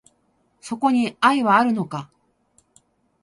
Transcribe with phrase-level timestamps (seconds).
[0.61, 2.09] そこに愛はあるのか